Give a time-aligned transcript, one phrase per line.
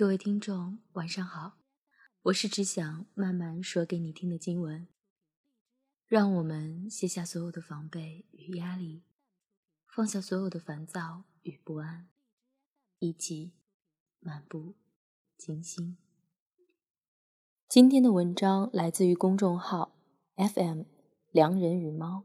[0.00, 1.58] 各位听众，晚上好，
[2.22, 4.88] 我是只想慢慢说给你听的经文。
[6.06, 9.04] 让我们卸下所有的防备与压力，
[9.86, 12.08] 放下所有的烦躁与不安，
[12.98, 13.52] 一起
[14.20, 14.74] 漫步
[15.36, 15.98] 金星。
[17.68, 19.94] 今天的文章来自于公众号
[20.36, 20.84] FM
[21.30, 22.24] 良人与猫。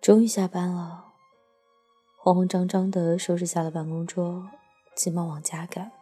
[0.00, 1.05] 终于下班了。
[2.26, 4.50] 慌慌张张地收拾下了办公桌，
[4.96, 5.92] 急忙往家赶，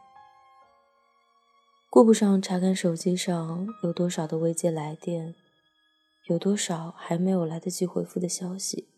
[1.90, 5.34] 顾不上查看手机上有多少的未接来电，
[6.30, 8.88] 有多少还没有来得及回复的消息。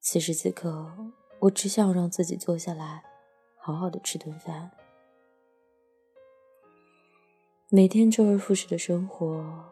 [0.00, 3.04] 此时此刻，我只想让自己坐下来，
[3.58, 4.70] 好好的吃顿饭。
[7.68, 9.68] 每天周而复始的生活，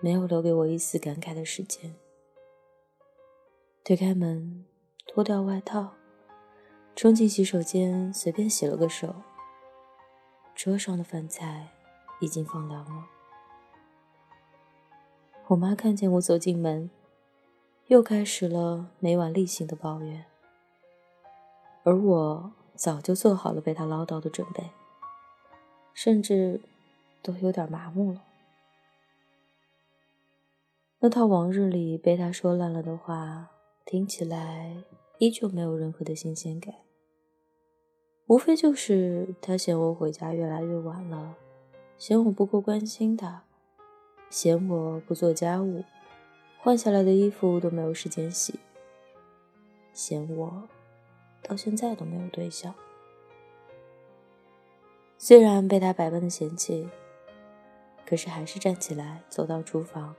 [0.00, 1.96] 没有留给我一丝感慨的时间。
[3.82, 4.66] 推开门。
[5.06, 5.92] 脱掉外套，
[6.96, 9.14] 冲进洗手间，随便洗了个手。
[10.54, 11.68] 桌上的饭菜
[12.20, 13.06] 已经放凉了。
[15.48, 16.90] 我妈看见我走进门，
[17.88, 20.24] 又开始了每晚例行的抱怨，
[21.82, 24.70] 而我早就做好了被她唠叨的准备，
[25.92, 26.60] 甚至
[27.22, 28.22] 都有点麻木了。
[31.00, 33.50] 那套往日里被她说烂了的话，
[33.84, 34.84] 听起来。
[35.18, 36.74] 依旧没有任何的新鲜感，
[38.26, 41.36] 无非就是他嫌我回家越来越晚了，
[41.96, 43.44] 嫌我不够关心他，
[44.28, 45.84] 嫌我不做家务，
[46.58, 48.58] 换下来的衣服都没有时间洗，
[49.92, 50.68] 嫌我
[51.40, 52.74] 到现在都没有对象。
[55.18, 56.88] 虽然被他百般的嫌弃，
[58.04, 60.16] 可是还是站起来走到厨房，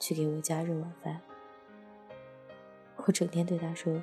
[0.00, 1.20] 去给我加热晚饭。
[3.06, 4.02] 我整天对他说。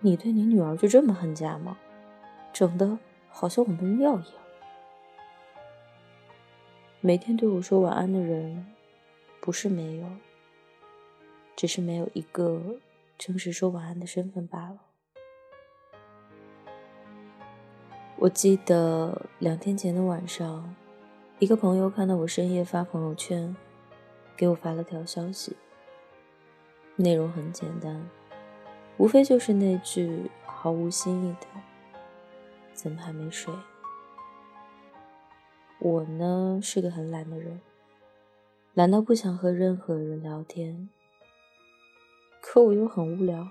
[0.00, 1.76] 你对你女儿就这么恨家吗？
[2.52, 4.32] 整的好像我没人要一样。
[7.02, 8.66] 每天对我说晚安的人，
[9.40, 10.06] 不是没有，
[11.54, 12.76] 只是没有一个
[13.18, 14.78] 正式说晚安的身份罢了。
[18.16, 20.74] 我记得两天前的晚上，
[21.38, 23.54] 一个朋友看到我深夜发朋友圈，
[24.36, 25.56] 给我发了条消息，
[27.00, 28.08] 内容很简单。
[28.98, 31.46] 无非就是那句毫无新意的
[32.74, 33.52] “怎么还没睡？”
[35.80, 37.62] 我呢是个很懒的人，
[38.74, 40.90] 懒到不想和任何人聊天。
[42.42, 43.48] 可我又很无聊，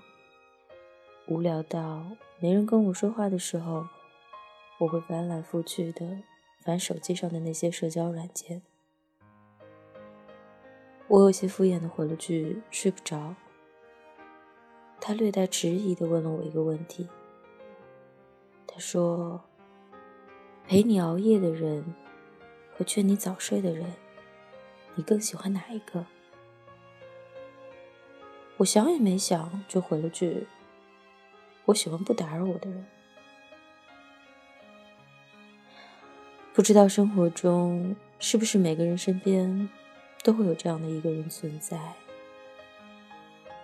[1.26, 2.06] 无聊到
[2.38, 3.88] 没人跟我说话的时候，
[4.78, 6.18] 我会翻来覆去的
[6.60, 8.62] 翻手机上的那些社交软件。
[11.10, 13.34] 我有些敷衍的回了句“睡不着”。
[15.02, 17.08] 他略带迟疑地问了我一个问题。
[18.64, 19.42] 他说
[20.68, 21.96] ：“陪你熬夜的人
[22.72, 23.92] 和劝你早睡的人，
[24.94, 26.06] 你更喜欢哪一个？”
[28.58, 30.46] 我想也没想就回了句
[31.66, 32.86] ：“我喜欢不打扰我的人。”
[36.54, 39.68] 不知道生活中是不是每个人身边
[40.22, 41.78] 都会有这样的一个人存在。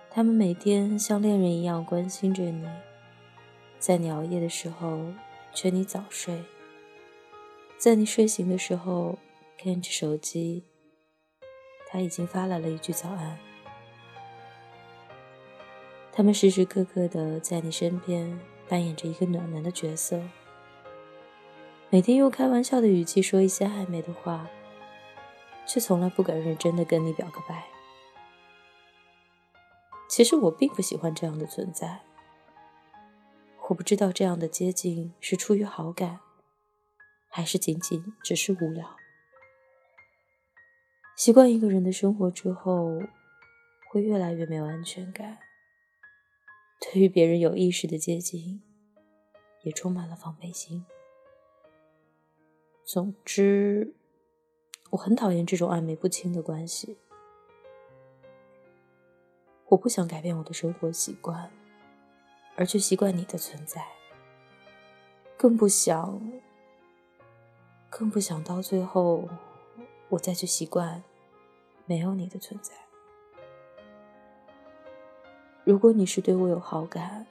[0.09, 2.67] 他们每天像恋人一样关心着你，
[3.77, 5.13] 在你熬夜的时候
[5.53, 6.43] 劝你早睡，
[7.77, 9.19] 在你睡醒的时候
[9.57, 10.63] 看着手机，
[11.87, 13.37] 他已经发来了一句早安。
[16.11, 20.19] 他们时时刻刻的在你身边扮演着一个暖男的角色，
[21.91, 24.49] 每天用开玩笑的语气说一些暧昧的话，
[25.67, 27.67] 却从来不敢认真的跟你表个白。
[30.09, 32.01] 其实我并不喜欢这样的存在。
[33.69, 36.21] 我不知道这样的接近是出于好感，
[37.27, 38.95] 还是仅仅只是无聊。
[41.17, 43.01] 习惯一个人的生活之后，
[43.89, 45.39] 会越来越没有安全感。
[46.79, 48.61] 对于别人有意识的接近，
[49.63, 50.85] 也充满了防备心。
[52.85, 53.96] 总之，
[54.89, 56.97] 我很讨厌这种暧昧不清的关系。
[59.69, 61.51] 我不想改变我的生活习惯，
[62.55, 63.85] 而去习惯你的存在，
[65.35, 66.21] 更不想，
[67.89, 69.27] 更不想到最后，
[70.09, 71.03] 我再去习惯
[71.85, 72.73] 没有你的存在。
[75.65, 77.27] 如果你是对我有好感，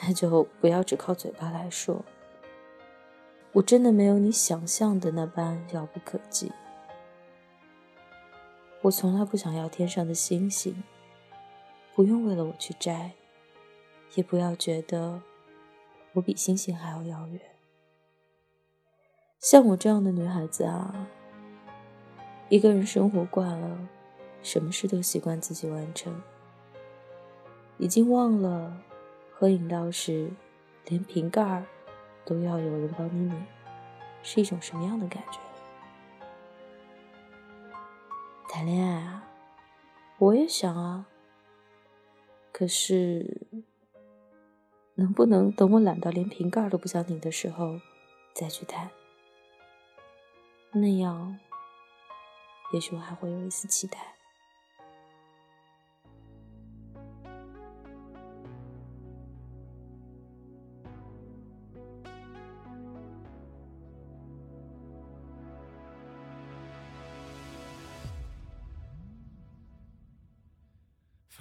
[0.00, 2.04] 那就不要只靠嘴巴来说。
[3.52, 6.50] 我真的没有你想象的那般遥不可及。
[8.80, 10.82] 我从来不想要天上的星星。
[11.94, 13.12] 不用为了我去摘，
[14.14, 15.20] 也不要觉得
[16.14, 17.38] 我比星星还要遥远。
[19.38, 21.06] 像我这样的女孩子啊，
[22.48, 23.88] 一个人生活惯了，
[24.42, 26.18] 什么事都习惯自己完成，
[27.76, 28.80] 已经忘了
[29.30, 30.30] 喝饮料时
[30.86, 31.66] 连瓶盖儿
[32.24, 33.46] 都要有人帮你拧，
[34.22, 35.38] 是一种什么样的感觉。
[38.48, 39.24] 谈恋爱啊，
[40.18, 41.06] 我也想啊。
[42.52, 43.46] 可是，
[44.94, 47.80] 能不能等我懒到连瓶盖都不想拧的时候
[48.34, 48.90] 再去谈？
[50.72, 51.38] 那样，
[52.72, 54.11] 也许我还会有一丝期待。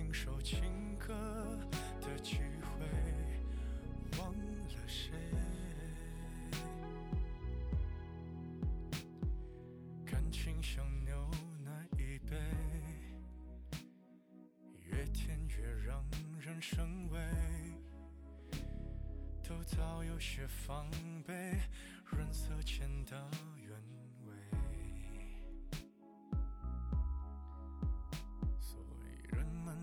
[0.00, 1.14] 听首情歌
[2.00, 2.86] 的机会，
[4.18, 5.12] 忘了谁？
[10.06, 11.30] 感情像牛
[11.62, 12.34] 奶一杯，
[14.86, 16.02] 越甜越让
[16.38, 17.20] 人生畏，
[19.46, 20.90] 都早有些防
[21.26, 21.60] 备，
[22.06, 23.22] 润色前的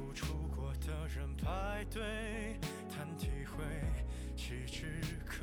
[0.00, 0.26] 付出
[0.56, 2.00] 过的人排队
[2.88, 3.62] 谈体会。
[4.34, 4.86] 岂止
[5.26, 5.39] 可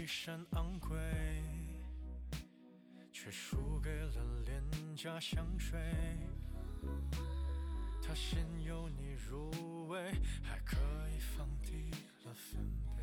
[0.00, 0.96] 一身昂贵，
[3.12, 5.78] 却输给了廉价香水。
[8.02, 10.10] 他先由你入味，
[10.42, 10.78] 还可
[11.10, 11.90] 以放低
[12.24, 12.66] 了分
[12.96, 13.02] 贝。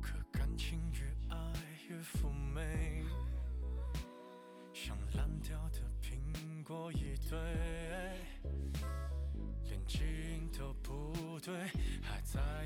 [0.00, 1.36] 可感情越爱
[1.88, 3.04] 越妩媚，
[4.74, 7.38] 像烂掉的苹果一堆。
[9.68, 11.70] 连基因都不对，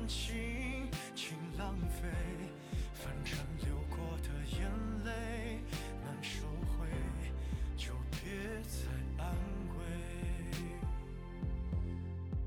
[0.00, 2.08] 感情，请浪费。
[2.94, 5.60] 反正流过的眼泪
[6.02, 6.88] 难收回，
[7.76, 8.88] 就别再
[9.22, 9.36] 安
[9.76, 9.84] 慰。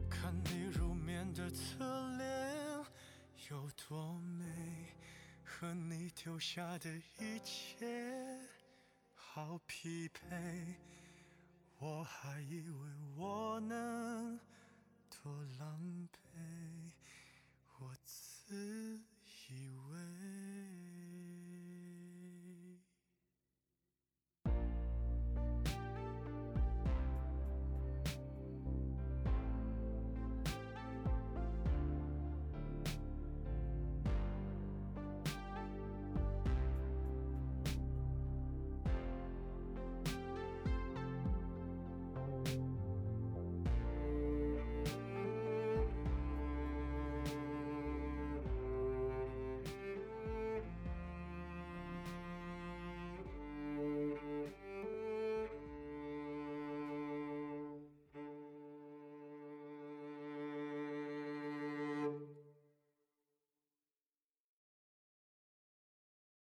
[0.10, 1.86] 看你入眠的侧
[2.18, 2.84] 脸
[3.52, 4.44] 有多美，
[5.44, 7.86] 和你丢下的一切
[9.14, 10.76] 好匹配。
[11.78, 14.40] 我还以为我能
[15.22, 16.90] 多狼狈，
[18.54, 19.02] 自
[19.50, 20.43] 以为。